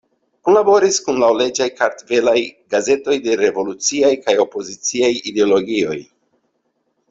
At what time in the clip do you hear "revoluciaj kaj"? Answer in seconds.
3.43-4.39